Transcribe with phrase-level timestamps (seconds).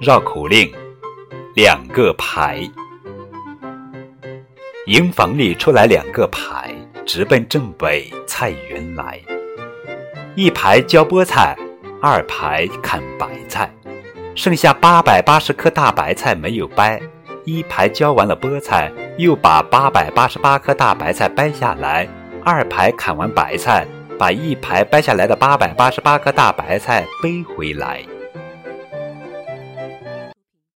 [0.00, 0.70] 绕口令：
[1.54, 2.60] 两个牌。
[4.86, 6.74] 营房里出来两个牌，
[7.06, 9.20] 直奔正北菜园来。
[10.34, 11.56] 一排浇菠菜，
[12.02, 13.72] 二排砍白菜，
[14.34, 17.00] 剩下八百八十颗大白菜没有掰。
[17.44, 22.08] 一排浇完了菠菜，又把八百八十八颗大白菜掰下来。
[22.44, 23.86] 二排砍完白菜，
[24.18, 28.04] 把一排掰下来的八百八十八颗大白菜背回来。